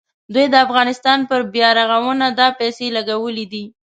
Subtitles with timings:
[0.33, 3.63] دوی د افغانستان پر بیارغونه دا پیسې لګولې دي.